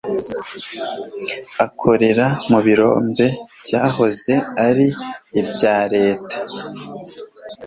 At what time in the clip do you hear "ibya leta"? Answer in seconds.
5.39-6.37